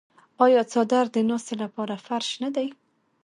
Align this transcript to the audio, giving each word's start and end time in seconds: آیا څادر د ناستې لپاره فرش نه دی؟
آیا 0.45 0.61
څادر 0.71 1.05
د 1.11 1.17
ناستې 1.29 1.55
لپاره 1.63 1.95
فرش 2.05 2.29
نه 2.43 2.49
دی؟ 2.55 2.67